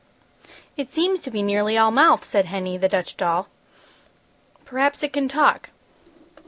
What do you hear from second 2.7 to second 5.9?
the Dutch doll. "Perhaps it can talk."